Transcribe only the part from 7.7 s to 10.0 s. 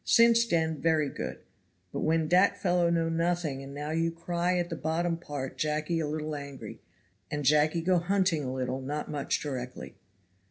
go hunting a little not much direckly."